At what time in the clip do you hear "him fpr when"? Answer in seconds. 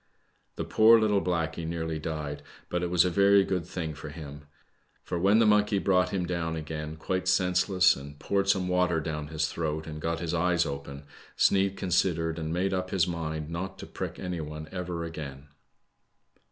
4.09-5.37